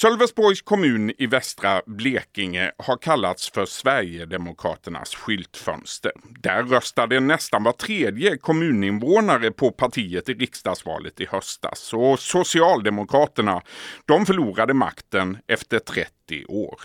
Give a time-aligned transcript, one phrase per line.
[0.00, 6.12] Sölvesborgs kommun i västra Blekinge har kallats för Sverigedemokraternas skyltfönster.
[6.40, 11.92] Där röstade nästan var tredje kommuninvånare på partiet i riksdagsvalet i höstas.
[11.94, 13.62] Och Socialdemokraterna,
[14.06, 16.80] de förlorade makten efter 30 år.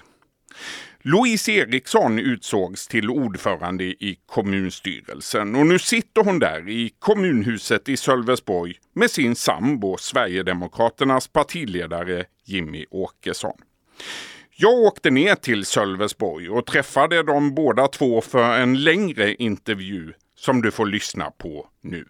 [1.03, 7.97] Louise Eriksson utsågs till ordförande i kommunstyrelsen och nu sitter hon där i kommunhuset i
[7.97, 13.57] Sölvesborg med sin sambo Sverigedemokraternas partiledare Jimmy Åkesson.
[14.55, 20.61] Jag åkte ner till Sölvesborg och träffade de båda två för en längre intervju som
[20.61, 22.05] du får lyssna på nu.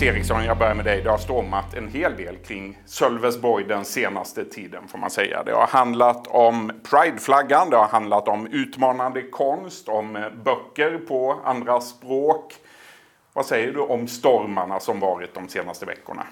[0.00, 1.02] Nils Eriksson, jag börjar med dig.
[1.02, 5.42] Det har stormat en hel del kring Sölvesborg den senaste tiden får man säga.
[5.42, 11.40] Det har handlat om prideflaggan, det har handlat om utmanande konst, om eh, böcker på
[11.44, 12.54] andra språk.
[13.32, 16.26] Vad säger du om stormarna som varit de senaste veckorna?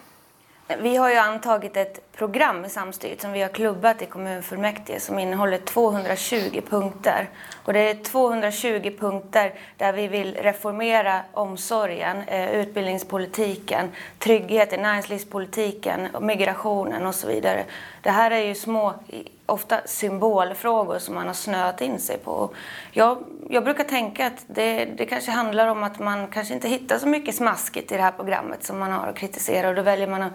[0.77, 5.19] Vi har ju antagit ett program i samstyret som vi har klubbat i kommunfullmäktige som
[5.19, 7.29] innehåller 220 punkter.
[7.65, 17.07] Och det är 220 punkter där vi vill reformera omsorgen, eh, utbildningspolitiken, tryggheten, näringslivspolitiken, migrationen
[17.07, 17.65] och så vidare.
[18.03, 18.95] Det här är ju små,
[19.49, 22.51] ofta symbolfrågor som man har snöat in sig på.
[22.93, 23.19] Jag,
[23.49, 27.07] jag brukar tänka att det, det kanske handlar om att man kanske inte hittar så
[27.07, 30.23] mycket smaskigt i det här programmet som man har att kritisera och då väljer man
[30.23, 30.33] att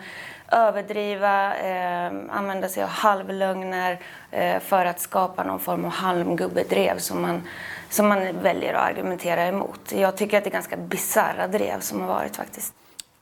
[0.52, 4.00] överdriva, eh, använda sig av halvlögner
[4.32, 7.42] eh, för att skapa någon form av halmgubbedrev som man,
[7.90, 9.92] som man väljer att argumentera emot.
[9.96, 12.74] Jag tycker att det är ganska bisarra drev som har varit faktiskt.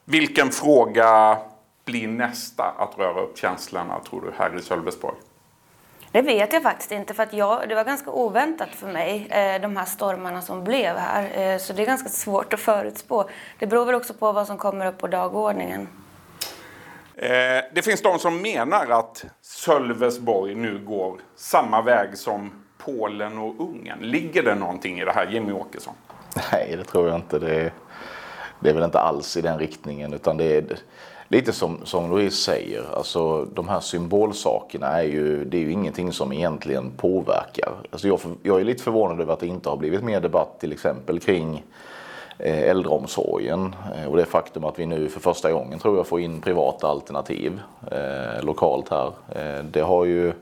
[0.05, 1.37] Vilken fråga
[1.85, 5.17] blir nästa att röra upp känslorna tror du här i Sölvesborg?
[6.11, 9.61] Det vet jag faktiskt inte för att jag, det var ganska oväntat för mig eh,
[9.61, 11.53] de här stormarna som blev här.
[11.53, 13.29] Eh, så det är ganska svårt att förutspå.
[13.59, 15.87] Det beror väl också på vad som kommer upp på dagordningen.
[17.15, 17.29] Eh,
[17.73, 23.99] det finns de som menar att Sölvesborg nu går samma väg som Polen och Ungern.
[23.99, 25.93] Ligger det någonting i det här, Jimmy Åkesson?
[26.51, 27.39] Nej, det tror jag inte.
[27.39, 27.71] Det är,
[28.61, 30.63] det är väl inte alls i den riktningen utan det är
[31.27, 36.11] lite som, som Louise säger, alltså de här symbolsakerna är ju, det är ju ingenting
[36.11, 37.71] som egentligen påverkar.
[37.91, 40.71] Alltså jag, jag är lite förvånad över att det inte har blivit mer debatt till
[40.71, 41.63] exempel kring
[42.37, 46.19] eh, äldreomsorgen eh, och det faktum att vi nu för första gången tror jag får
[46.19, 47.59] in privata alternativ
[47.91, 49.11] eh, lokalt här.
[49.35, 50.33] Eh, det har ju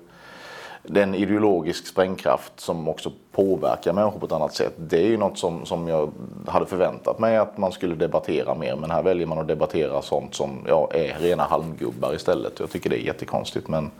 [0.83, 4.73] den ideologisk sprängkraft som också påverkar människor på ett annat sätt.
[4.77, 6.11] Det är ju något som, som jag
[6.47, 8.75] hade förväntat mig att man skulle debattera mer.
[8.75, 12.59] Men här väljer man att debattera sånt som ja, är rena halmgubbar istället.
[12.59, 13.67] Jag tycker det är jättekonstigt.
[13.67, 13.91] Men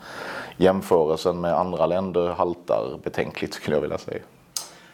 [0.56, 4.20] jämförelsen med andra länder haltar betänkligt skulle jag vilja säga.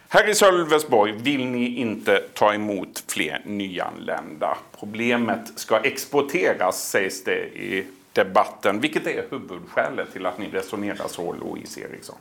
[0.08, 4.58] Här i Sölvesborg vill ni inte ta emot fler nyanlända.
[4.78, 7.86] Problemet ska exporteras sägs det i
[8.16, 8.80] debatten.
[8.80, 12.16] Vilket är huvudskälet till att ni resonerar så, Louise Eriksson?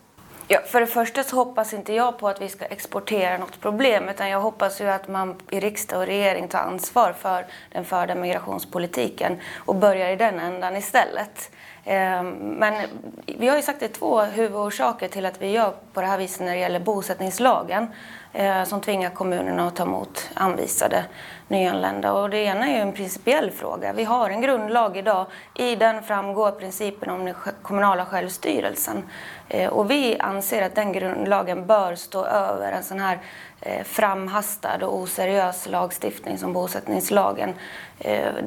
[0.47, 4.09] Ja, för det första så hoppas inte jag på att vi ska exportera något problem
[4.09, 8.15] utan jag hoppas ju att man i riksdag och regering tar ansvar för den förda
[8.15, 11.51] migrationspolitiken och börjar i den ändan istället.
[11.85, 12.87] Ehm, men
[13.25, 16.07] vi har ju sagt att det är två huvudorsaker till att vi gör på det
[16.07, 17.87] här viset när det gäller bosättningslagen
[18.37, 21.05] Eh, som tvingar kommunerna att ta emot anvisade
[21.47, 22.13] nyanlända.
[22.13, 23.93] Och det ena är ju en principiell fråga.
[23.93, 25.25] Vi har en grundlag idag.
[25.53, 29.03] I den framgår principen om den kommunala självstyrelsen.
[29.49, 33.19] Eh, och vi anser att den grundlagen bör stå över en sån här
[33.61, 37.53] eh, framhastad och oseriös lagstiftning som bosättningslagen.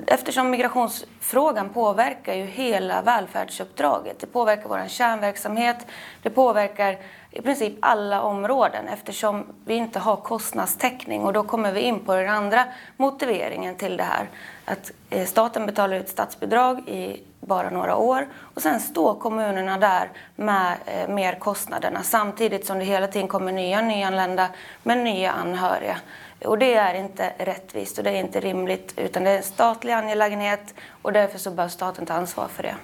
[0.07, 4.21] Eftersom migrationsfrågan påverkar ju hela välfärdsuppdraget.
[4.21, 5.87] Det påverkar vår kärnverksamhet,
[6.23, 6.99] det påverkar
[7.31, 12.15] i princip alla områden eftersom vi inte har kostnadstäckning och då kommer vi in på
[12.15, 12.65] den andra
[12.97, 14.29] motiveringen till det här.
[14.65, 20.11] Att eh, staten betalar ut statsbidrag i bara några år och sen står kommunerna där
[20.37, 24.49] med eh, merkostnaderna samtidigt som det hela tiden kommer nya nyanlända
[24.83, 25.99] med nya anhöriga.
[26.45, 29.93] Och det är inte rättvist och det är inte rimligt utan det är en statlig
[29.93, 32.75] angelägenhet och därför så bör staten ta ansvar för det.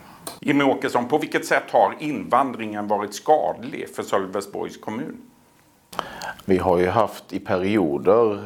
[0.46, 5.16] Jimmy Åkesson, på vilket sätt har invandringen varit skadlig för Sölvesborgs kommun?
[6.44, 8.38] Vi har ju haft i perioder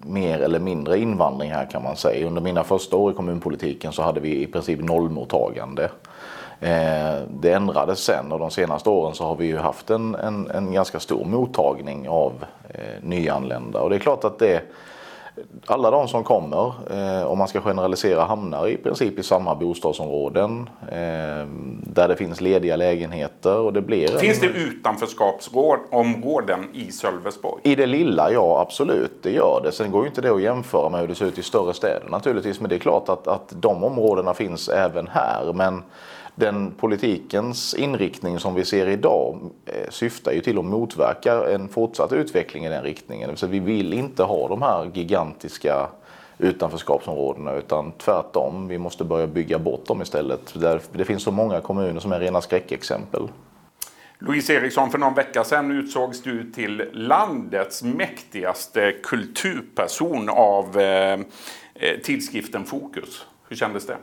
[0.00, 2.26] mer eller mindre invandring här kan man säga.
[2.26, 5.84] Under mina första år i kommunpolitiken så hade vi i princip nollmottagande.
[6.60, 10.50] Eh, det ändrades sen och de senaste åren så har vi ju haft en, en,
[10.50, 14.62] en ganska stor mottagning av eh, nyanlända och det är klart att det
[15.66, 20.70] alla de som kommer, eh, om man ska generalisera, hamnar i princip i samma bostadsområden
[20.82, 21.46] eh,
[21.82, 23.58] där det finns lediga lägenheter.
[23.58, 24.52] Och det blir finns en...
[24.52, 27.60] det utanförskapsområden i Sölvesborg?
[27.64, 29.72] I det lilla, ja absolut, det gör det.
[29.72, 32.08] Sen går ju inte det att jämföra med hur det ser ut i större städer
[32.10, 35.52] naturligtvis, men det är klart att, att de områdena finns även här.
[35.52, 35.82] Men
[36.38, 42.12] den politikens inriktning som vi ser idag eh, syftar ju till att motverka en fortsatt
[42.12, 43.36] utveckling i den riktningen.
[43.36, 45.88] Så vi vill inte ha de här gigantiska
[46.38, 50.54] utanförskapsområdena utan tvärtom, vi måste börja bygga bort dem istället.
[50.92, 53.28] Det finns så många kommuner som är rena skräckexempel.
[54.18, 61.20] Louise Eriksson, för någon vecka sedan utsågs du till landets mäktigaste kulturperson av eh,
[61.74, 63.26] eh tidskriften Fokus.
[63.48, 63.96] Hur kändes det?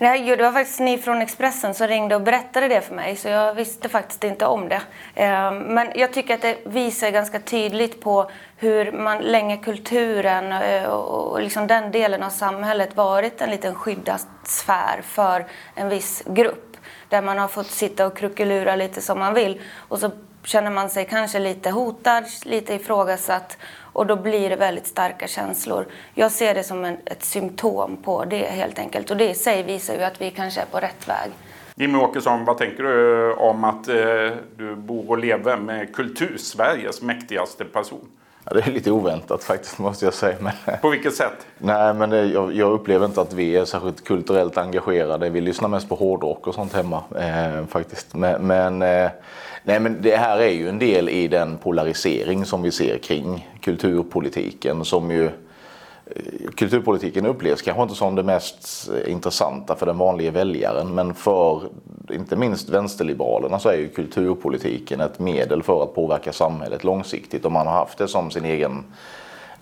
[0.00, 3.28] Nej, det var faktiskt ni från Expressen som ringde och berättade det för mig, så
[3.28, 4.82] jag visste faktiskt inte om det.
[5.14, 10.84] Ehm, men jag tycker att det visar ganska tydligt på hur man länge kulturen eh,
[10.84, 16.76] och liksom den delen av samhället varit en liten skyddad sfär för en viss grupp.
[17.08, 19.60] Där man har fått sitta och krukelura lite som man vill.
[19.88, 20.10] Och så
[20.44, 23.56] känner man sig kanske lite hotad, lite ifrågasatt
[23.98, 25.86] och då blir det väldigt starka känslor.
[26.14, 29.62] Jag ser det som en, ett symptom på det helt enkelt och det i sig
[29.62, 31.30] visar ju att vi kanske är på rätt väg.
[31.74, 33.96] Jimmy Åkesson, vad tänker du om att eh,
[34.56, 38.08] du bor och lever med Kultursveriges mäktigaste person?
[38.50, 40.36] Ja, det är lite oväntat faktiskt måste jag säga.
[40.40, 40.52] Men,
[40.82, 41.46] på vilket sätt?
[41.58, 45.30] Nej, men det, jag, jag, upplever inte att vi är särskilt kulturellt engagerade.
[45.30, 48.14] Vi lyssnar mest på hårdrock och sånt hemma eh, faktiskt.
[48.14, 49.10] Men, men eh,
[49.68, 53.48] Nej, men det här är ju en del i den polarisering som vi ser kring
[53.60, 55.30] kulturpolitiken som ju
[56.16, 61.62] Eh, kulturpolitiken upplevs kanske inte som det mest intressanta för den vanliga väljaren men för
[62.10, 67.52] inte minst vänsterliberalerna så är ju kulturpolitiken ett medel för att påverka samhället långsiktigt och
[67.52, 68.84] man har haft det som sin egen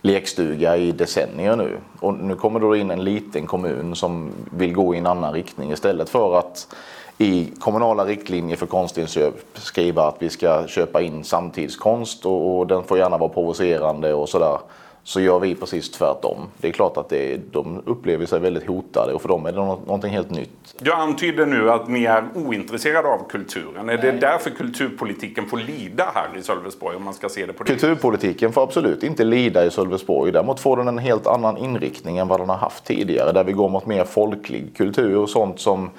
[0.02, 1.78] lekstuga i decennier nu.
[2.00, 5.72] Och nu kommer då in en liten kommun som vill gå i en annan riktning
[5.72, 6.74] istället för att
[7.18, 12.84] i kommunala riktlinjer för konstinköp skriva att vi ska köpa in samtidskonst och, och den
[12.84, 14.58] får gärna vara provocerande och sådär.
[15.06, 16.38] Så gör vi precis tvärtom.
[16.58, 19.58] Det är klart att det, de upplever sig väldigt hotade och för dem är det
[19.58, 20.74] någonting helt nytt.
[20.78, 23.88] Du antyder nu att ni är ointresserade av kulturen.
[23.88, 27.64] Är det därför kulturpolitiken får lida här i Sölvesborg om man ska se det på
[27.64, 30.32] det Kulturpolitiken får absolut inte lida i Sölvesborg.
[30.32, 33.32] Däremot får den en helt annan inriktning än vad den har haft tidigare.
[33.32, 35.90] Där vi går mot mer folklig kultur och sånt som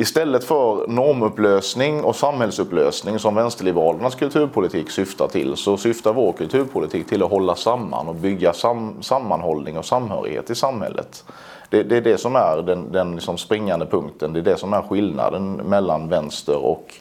[0.00, 7.22] Istället för normupplösning och samhällsupplösning som vänsterliberalernas kulturpolitik syftar till så syftar vår kulturpolitik till
[7.22, 11.24] att hålla samman och bygga sam sammanhållning och samhörighet i samhället.
[11.70, 14.72] Det, det är det som är den, den liksom springande punkten, det är det som
[14.72, 16.94] är skillnaden mellan vänster och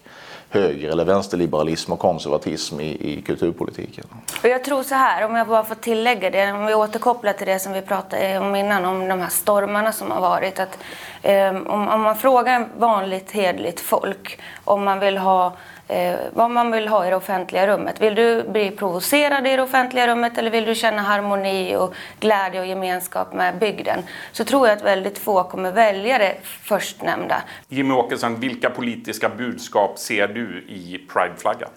[0.50, 4.06] höger eller vänsterliberalism och konservatism i, i kulturpolitiken.
[4.44, 7.48] Och jag tror så här, om jag bara får tillägga det, om vi återkopplar till
[7.48, 10.60] det som vi pratade om innan, om de här stormarna som har varit.
[10.60, 10.80] Att,
[11.22, 15.54] eh, om, om man frågar vanligt hedligt folk om man vill ha
[15.88, 18.02] eh, vad man vill ha i det offentliga rummet.
[18.02, 22.60] Vill du bli provocerad i det offentliga rummet eller vill du känna harmoni och glädje
[22.60, 24.04] och gemenskap med bygden?
[24.32, 27.42] Så tror jag att väldigt få kommer välja det förstnämnda.
[27.68, 31.70] Jimmy Åkesson, vilka politiska budskap ser du i prideflaggan?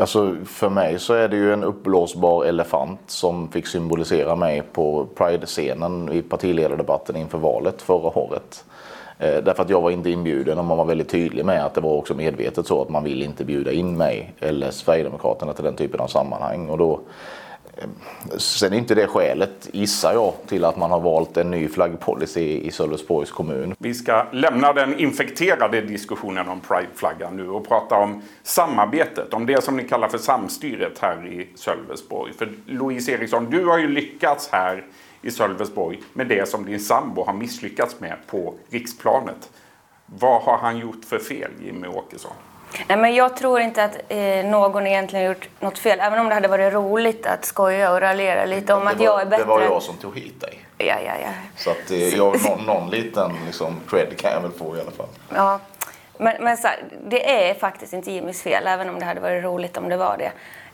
[0.00, 5.06] Alltså för mig så är det ju en uppblåsbar elefant som fick symbolisera mig på
[5.14, 8.64] Pride-scenen i partiledardebatten inför valet förra året.
[9.18, 11.80] Eh, därför att jag var inte inbjuden och man var väldigt tydlig med att det
[11.80, 15.76] var också medvetet så att man vill inte bjuda in mig eller Sverigedemokraterna till den
[15.76, 16.68] typen av sammanhang.
[16.68, 17.00] Och då,
[18.36, 22.60] sen är inte det skälet, gissar jag, till att man har valt en ny flaggpolicy
[22.60, 23.74] i Sölvesborgs kommun.
[23.78, 29.64] Vi ska lämna den infekterade diskussionen om Pride-flaggan nu och prata om samarbetet, om det
[29.64, 32.32] som ni kallar för samstyret här i Sölvesborg.
[32.32, 34.84] För Louise Eriksson, du har ju lyckats här
[35.22, 39.50] i Sölvesborg med det som din sambo har misslyckats med på riksplanet.
[40.06, 42.32] Vad har han gjort för fel, Jimmy Åkesson?
[42.88, 46.34] Nej, men jag tror inte att eh, någon egentligen gjort något fel, även om det
[46.34, 49.42] hade varit roligt att skoja och raljera lite om var, att jag är bättre.
[49.44, 50.58] Det var jag som tog hit dig.
[50.78, 51.28] Ja, ja, ja.
[51.56, 54.90] Så att eh, jag, någon, någon liten liksom, cred kan jag väl få i alla
[54.90, 55.08] fall.
[55.34, 55.60] Ja,
[56.18, 59.44] men, men så här, det är faktiskt inte Jimmys fel, även om det hade varit
[59.44, 60.32] roligt om det var det.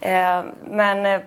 [0.08, 1.20] Eh, men eh,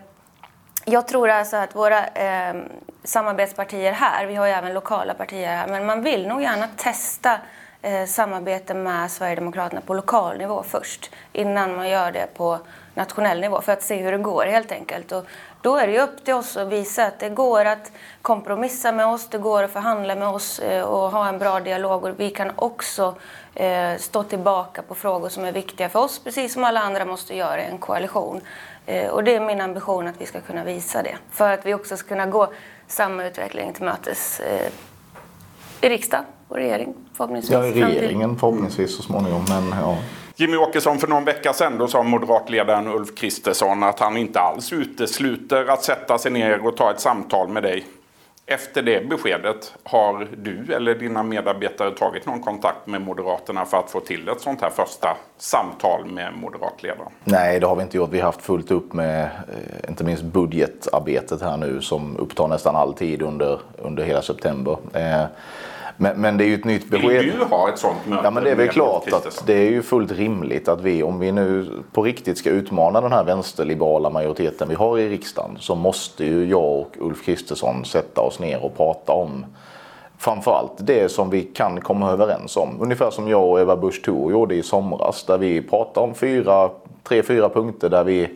[0.86, 2.56] jag tror alltså att våra eh,
[3.04, 7.40] samarbetspartier här, vi har ju även lokala partier här, men man vill nog gärna testa
[7.86, 12.60] Eh, samarbete med Sverigedemokraterna på lokal nivå först innan man gör det på
[12.96, 15.12] nationell nivå för att se hur det går helt enkelt.
[15.12, 15.26] Och
[15.62, 19.06] då är det ju upp till oss att visa att det går att kompromissa med
[19.06, 22.30] oss, det går att förhandla med oss eh, och ha en bra dialog och vi
[22.30, 23.16] kan också
[23.56, 27.36] eh, stå tillbaka på frågor som är viktiga för oss precis som alla andra måste
[27.36, 28.42] göra i en koalition.
[29.12, 31.18] Och det är min ambition att vi ska kunna visa det.
[31.32, 32.54] För att vi också ska kunna gå
[32.88, 34.42] samma utveckling till mötes
[35.82, 37.52] i riksdagen och regering förhoppningsvis.
[37.52, 39.46] Ja, regeringen förhoppningsvis så småningom.
[39.50, 39.98] Men, ja.
[40.36, 44.74] Jimmy Åkesson, för någon vecka sedan då sa moderatledaren Ulf Kristersson att han inte alls
[44.74, 47.86] utesluter att sätta sig ner och ta ett samtal med dig.
[48.46, 53.92] Efter det beskedet, har du eller dina medarbetare tagit någon kontakt med Moderaterna för att
[53.92, 57.12] få till ett sånt här första samtal med moderatledaren?
[57.24, 58.10] Nej, det har vi inte gjort.
[58.12, 62.76] Vi har haft fullt upp med eh, inte minst budgetarbetet här nu som upptar nästan
[62.76, 64.78] all tid under, under hela september.
[64.94, 65.26] Eh,
[66.04, 67.10] men, men, det är ju ett nytt besked.
[67.10, 68.22] Vill du ha ett sånt möte?
[68.24, 71.20] Ja, men det är väl klart att det är ju fullt rimligt att vi, om
[71.20, 75.76] vi nu på riktigt ska utmana den här vänsterliberala majoriteten vi har i riksdagen, så
[75.76, 79.46] måste ju jag och Ulf Kristersson sätta oss ner och prata om
[80.18, 82.78] framförallt det som vi kan komma överens om.
[82.82, 86.70] Ungefär som jag och Eva Busch Thor gjorde i somras, där vi pratade om fyra,
[87.04, 88.30] tre, fyra punkter där vi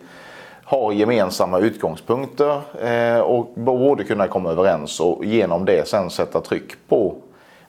[0.63, 6.71] har gemensamma utgångspunkter eh, och borde kunna komma överens och genom det sen sätta tryck
[6.87, 7.15] på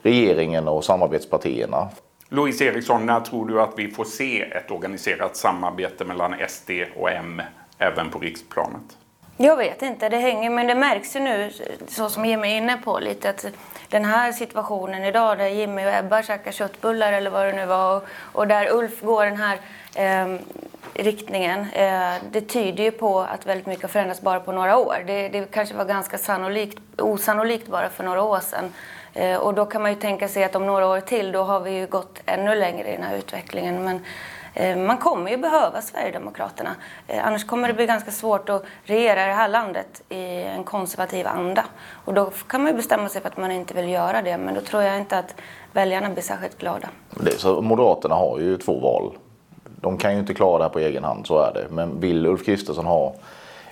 [0.03, 1.89] regeringen och samarbetspartierna.
[2.29, 7.11] Louise Eriksson, när tror du att vi får se ett organiserat samarbete mellan SD och
[7.11, 7.43] M
[7.79, 8.97] även på riksplanet?
[9.41, 11.51] Jag vet inte, det hänger, men det märks ju nu,
[11.89, 13.47] så som Jimmy är inne på lite, att
[13.89, 17.97] den här situationen idag där Jimmy och Ebba käkar köttbullar eller vad det nu var
[17.97, 18.03] och,
[18.33, 19.59] och där Ulf går den här
[19.95, 20.39] eh,
[20.95, 21.61] riktningen.
[21.73, 25.05] Eh, det tyder ju på att väldigt mycket har förändrats bara på några år.
[25.07, 28.73] Det, det kanske var ganska sannolikt, osannolikt bara för några år sedan.
[29.19, 31.61] Eh, och då kan man ju tänka sig att om några år till då har
[31.61, 33.85] vi ju gått ännu längre i den här utvecklingen.
[33.85, 34.01] Men
[34.55, 36.71] eh, man kommer ju behöva Sverigedemokraterna.
[37.07, 41.27] Eh, annars kommer det bli ganska svårt att regera det här landet i en konservativ
[41.27, 41.65] anda.
[42.05, 44.39] Och då kan man ju bestämma sig för att man inte vill göra det.
[44.39, 45.35] Men då tror jag inte att
[45.73, 46.89] väljarna blir särskilt glada.
[47.37, 49.13] Så Moderaterna har ju två val.
[49.81, 51.67] De kan ju inte klara det här på egen hand, så är det.
[51.71, 53.15] Men vill Ulf Kristersson ha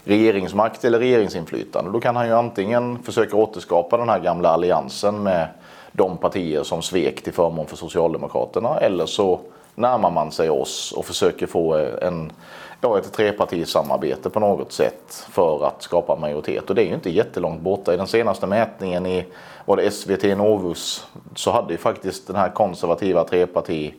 [0.06, 1.90] regeringsmakt eller regeringsinflytande.
[1.90, 5.48] Då kan han ju antingen försöka återskapa den här gamla alliansen med
[5.92, 9.40] de partier som svek till förmån för Socialdemokraterna eller så
[9.74, 12.32] närmar man sig oss och försöker få en,
[12.80, 16.70] ja, ett trepartisamarbete på något sätt för att skapa majoritet.
[16.70, 17.94] Och det är ju inte jättelångt borta.
[17.94, 19.26] I den senaste mätningen i
[19.64, 23.94] var det SVT Novus så hade ju faktiskt den här konservativa treparti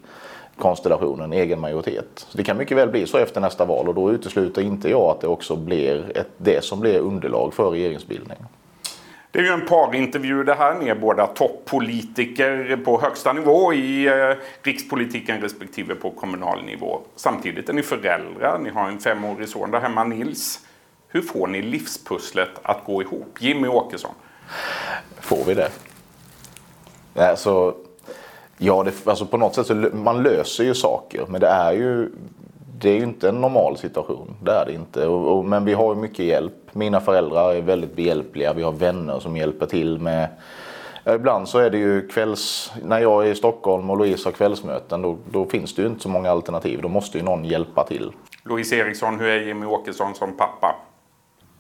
[0.58, 2.08] konstellationen egen majoritet.
[2.16, 5.02] Så det kan mycket väl bli så efter nästa val och då utesluter inte jag
[5.02, 8.38] att det också blir ett, det som blir underlag för regeringsbildning.
[9.32, 10.76] Det är ju en parintervju det här.
[10.76, 17.00] Ni är båda toppolitiker på högsta nivå i eh, rikspolitiken respektive på kommunal nivå.
[17.16, 18.60] Samtidigt är ni föräldrar.
[18.60, 20.60] Ni har en femårig son där hemma, Nils.
[21.08, 23.38] Hur får ni livspusslet att gå ihop?
[23.40, 24.12] Jimmy Åkesson.
[25.20, 25.70] Får vi det?
[27.16, 27.76] Alltså,
[28.58, 31.26] Ja, det, alltså på något sätt så man löser ju saker.
[31.28, 32.10] Men det är ju,
[32.80, 34.36] det är ju inte en normal situation.
[34.44, 35.08] Det är det inte.
[35.08, 36.54] Och, och, men vi har ju mycket hjälp.
[36.72, 38.54] Mina föräldrar är väldigt behjälpliga.
[38.54, 40.28] Vi har vänner som hjälper till med
[41.16, 42.72] ibland så är det ju kvälls...
[42.84, 46.02] När jag är i Stockholm och Louise har kvällsmöten då, då, finns det ju inte
[46.02, 46.82] så många alternativ.
[46.82, 48.12] Då måste ju någon hjälpa till.
[48.44, 50.76] Louise Eriksson, hur är Jimmy Åkesson som pappa?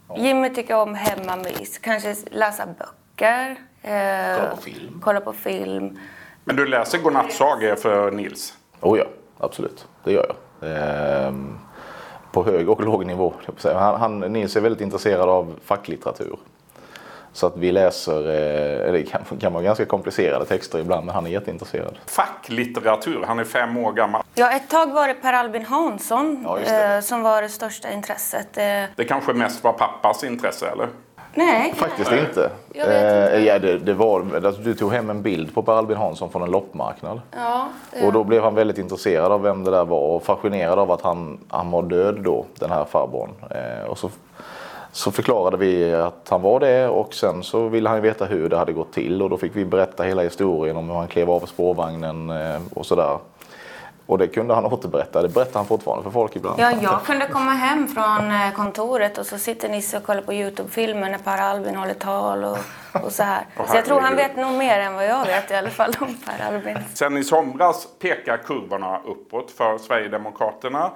[0.09, 0.17] Ja.
[0.17, 1.77] Jimmy tycker om hemmamys.
[1.77, 3.55] Kanske läsa böcker.
[3.81, 5.01] Eh, kolla på film.
[5.03, 5.99] Kolla på film.
[6.47, 8.53] Men du läser godnattsagor för Nils?
[8.81, 9.05] Oh ja,
[9.37, 9.87] absolut.
[10.03, 10.69] Det gör jag.
[10.71, 11.59] Ehm,
[12.31, 13.33] på hög och låg nivå.
[13.63, 16.39] Han, han, Nils är väldigt intresserad av facklitteratur.
[17.33, 21.25] Så att vi läser, eh, det kan, kan vara ganska komplicerade texter ibland, men han
[21.25, 21.97] är jätteintresserad.
[22.05, 24.23] Facklitteratur, han är fem år gammal.
[24.35, 28.57] Ja, ett tag var det Per Albin Hansson ja, eh, som var det största intresset.
[28.57, 28.63] Eh.
[28.95, 30.87] Det kanske mest var pappas intresse, eller?
[31.37, 31.73] Nej.
[31.75, 32.49] Faktiskt inte.
[32.73, 33.37] Jag vet inte.
[33.37, 36.29] Eh, ja, det, det var, alltså, du tog hem en bild på Per Albin Hansson
[36.29, 37.21] från en loppmarknad.
[37.31, 37.67] Ja,
[38.05, 41.01] Och då blev han väldigt intresserad av vem det där var och fascinerad av att
[41.01, 43.29] han, han var död då, den här farbrorn.
[43.51, 44.09] Eh, och så,
[44.91, 48.57] så förklarade vi att han var det och sen så ville han veta hur det
[48.57, 51.39] hade gått till och då fick vi berätta hela historien om hur han klev av
[51.39, 53.17] spårvagnen eh, och sådär.
[54.07, 55.21] Och det kunde han återberätta.
[55.21, 56.59] Det berättar han fortfarande för folk ibland.
[56.59, 60.33] Ja, jag kunde komma hem från eh, kontoret och så sitter Nisse och kollar på
[60.33, 62.57] Youtube-filmer när Per Albin håller tal och,
[63.03, 63.45] och så här.
[63.67, 66.17] Så jag tror han vet nog mer än vad jag vet i alla fall om
[66.25, 66.77] Per Albin.
[66.93, 70.91] Sen i somras pekar kurvorna uppåt för Sverigedemokraterna.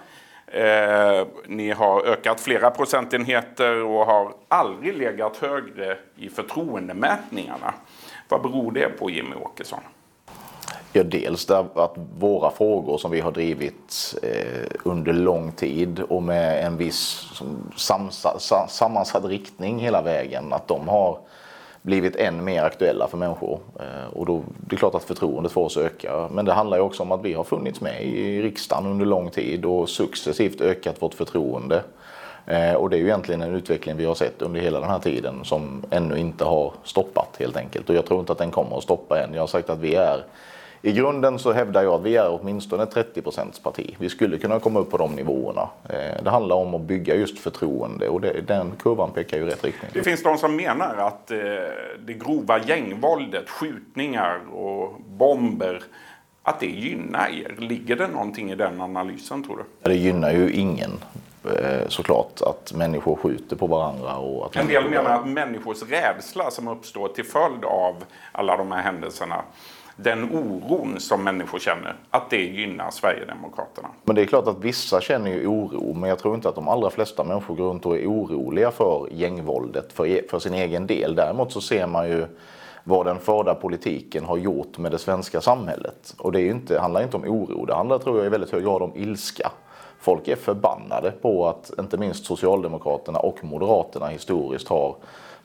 [0.47, 7.73] Eh, ni har ökat flera procentenheter och har aldrig legat högre i förtroendemätningarna.
[8.29, 9.79] Vad beror det på Jimmy Åkesson?
[10.93, 16.65] Ja, dels att våra frågor som vi har drivit eh, under lång tid och med
[16.65, 17.31] en viss
[17.75, 21.17] samsa, sammansatt riktning hela vägen, att de har
[21.81, 23.59] blivit än mer aktuella för människor.
[23.79, 26.29] Eh, och då det är klart att förtroendet för oss ökar.
[26.29, 29.29] Men det handlar ju också om att vi har funnits med i riksdagen under lång
[29.29, 31.83] tid och successivt ökat vårt förtroende.
[32.45, 34.99] Eh, och det är ju egentligen en utveckling vi har sett under hela den här
[34.99, 37.89] tiden som ännu inte har stoppat helt enkelt.
[37.89, 39.33] Och jag tror inte att den kommer att stoppa än.
[39.33, 40.23] Jag har sagt att vi är
[40.81, 43.21] i grunden så hävdar jag att vi är åtminstone 30
[43.63, 43.95] parti.
[43.99, 45.69] Vi skulle kunna komma upp på de nivåerna.
[45.89, 49.45] Eh, det handlar om att bygga just förtroende och det, den kurvan pekar ju i
[49.45, 49.91] rätt riktning.
[49.93, 51.37] Det finns de som menar att eh,
[51.99, 55.83] det grova gängvåldet, skjutningar och bomber
[56.43, 57.55] att det gynnar er.
[57.57, 59.89] Ligger det någonting i den analysen tror du?
[59.89, 60.91] Det gynnar ju ingen
[61.43, 64.17] eh, såklart att människor skjuter på varandra.
[64.17, 67.95] Och att en del menar att människors rädsla som uppstår till följd av
[68.31, 69.41] alla de här händelserna
[69.95, 73.87] den oron som människor känner, att det gynnar Sverigedemokraterna.
[74.03, 76.67] Men det är klart att vissa känner ju oro, men jag tror inte att de
[76.67, 80.87] allra flesta människor går runt och är oroliga för gängvåldet för, e- för sin egen
[80.87, 81.15] del.
[81.15, 82.25] Däremot så ser man ju
[82.83, 86.15] vad den förda politiken har gjort med det svenska samhället.
[86.17, 88.63] Och det är inte, handlar inte om oro, det handlar tror jag i väldigt hög
[88.63, 89.51] grad om ilska.
[89.99, 94.95] Folk är förbannade på att inte minst Socialdemokraterna och Moderaterna historiskt har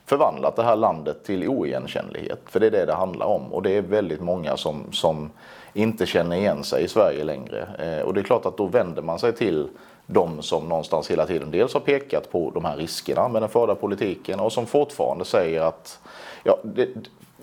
[0.07, 2.39] förvandlat det här landet till oigenkännlighet.
[2.45, 3.53] För det är det det handlar om.
[3.53, 5.31] Och det är väldigt många som, som
[5.73, 7.67] inte känner igen sig i Sverige längre.
[7.79, 9.67] Eh, och det är klart att då vänder man sig till
[10.05, 13.75] de som någonstans hela tiden dels har pekat på de här riskerna med den förda
[13.75, 15.99] politiken och som fortfarande säger att
[16.43, 16.89] ja, det,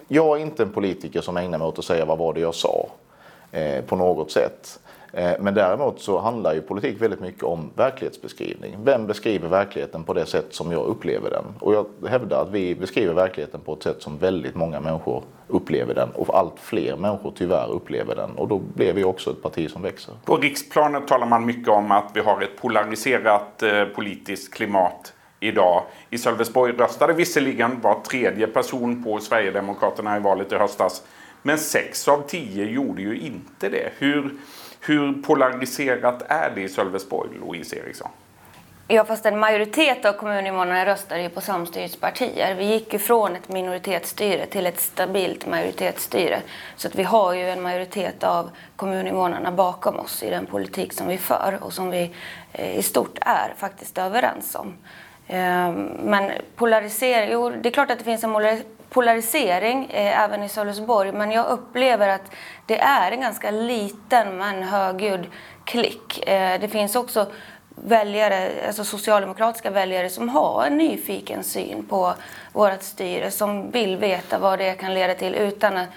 [0.08, 2.54] jag är inte en politiker som ägnar mig åt att säga vad var det jag
[2.54, 2.86] sa
[3.52, 4.80] eh, på något sätt.
[5.16, 8.76] Eh, men däremot så handlar ju politik väldigt mycket om verklighetsbeskrivning.
[8.84, 11.44] Vem beskriver verkligheten på det sätt som jag upplever den?
[11.60, 15.94] Och jag hävdar att vi beskriver verkligheten på ett sätt som väldigt många människor upplever
[15.94, 18.30] den och allt fler människor tyvärr upplever den.
[18.30, 20.14] Och då blir vi också ett parti som växer.
[20.24, 25.82] På riksplanet talar man mycket om att vi har ett polariserat eh, politiskt klimat idag.
[26.10, 31.02] I Sölvesborg röstade visserligen var tredje person på Sverigedemokraterna i valet i höstas.
[31.46, 33.92] Men sex av tio gjorde ju inte det.
[33.98, 34.30] Hur,
[34.86, 38.10] hur polariserat är det i Sölvesborg, Louise Eriksson?
[38.88, 42.54] Ja, fast en majoritet av kommuninvånarna röstade ju på samstyrespartier.
[42.54, 46.40] Vi gick ju från ett minoritetsstyre till ett stabilt majoritetsstyre.
[46.76, 51.08] Så att vi har ju en majoritet av kommuninvånarna bakom oss i den politik som
[51.08, 52.10] vi för och som vi
[52.52, 54.74] eh, i stort är faktiskt överens om.
[55.26, 58.30] Ehm, men polarisering, jo det är klart att det finns en
[58.94, 62.30] polarisering eh, även i Sölvesborg men jag upplever att
[62.66, 65.26] det är en ganska liten men högljudd
[65.64, 66.28] klick.
[66.28, 67.26] Eh, det finns också
[67.68, 72.14] väljare, alltså socialdemokratiska väljare som har en nyfiken syn på
[72.52, 75.88] vårt styre som vill veta vad det kan leda till utan att,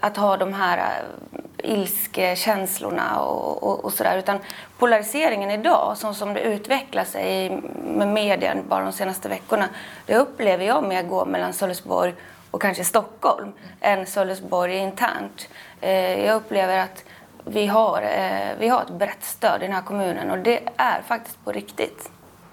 [0.00, 4.18] att ha de här eh, ilskekänslorna och, och, och sådär.
[4.18, 4.38] Utan
[4.78, 9.68] polariseringen idag, så som det utvecklar sig med medien bara de senaste veckorna,
[10.06, 12.14] det upplever jag mer går mellan Sölvesborg
[12.50, 15.48] och kanske Stockholm än Sölvesborg internt.
[15.80, 17.04] Eh, jag upplever att
[17.44, 21.02] vi har, eh, vi har ett brett stöd i den här kommunen och det är
[21.02, 22.10] faktiskt på riktigt.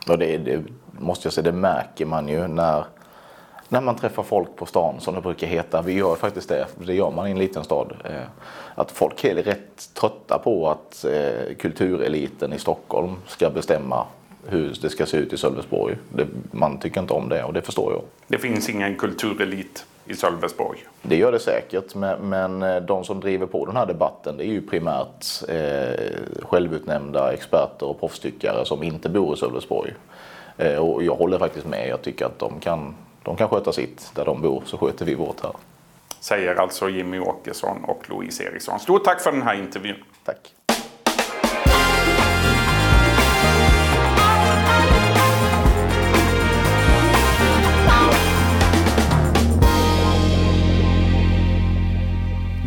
[0.09, 2.85] Och det, det måste jag säga, det märker man ju när,
[3.69, 5.81] när man träffar folk på stan som det brukar heta.
[5.81, 7.93] Vi gör faktiskt det, det gör man i en liten stad.
[8.05, 8.27] Eh,
[8.75, 11.05] att folk är rätt trötta på att
[11.59, 14.05] kultureliten i Stockholm ska bestämma
[14.45, 15.95] hur det ska se ut i Sölvesborg.
[16.09, 18.01] Det, man tycker inte om det och det förstår jag.
[18.27, 20.79] Det finns ingen kulturelit i Sölvesborg?
[21.01, 24.51] Det gör det säkert, men, eh, de som driver på den här debatten det är
[24.51, 29.93] ju primärt eh, självutnämnda experter och proffstyckare som inte bor i Sölvesborg.
[30.57, 31.87] Eh, och jag håller faktiskt med.
[31.89, 35.15] Jag tycker att de kan, de kan sköta sitt där de bor, så sköter vi
[35.15, 35.51] vårt här.
[36.19, 38.79] Säger alltså Jimmy Åkesson och Louise Eriksson.
[38.79, 39.95] Stort tack för den här intervjun.
[40.23, 40.53] Tack.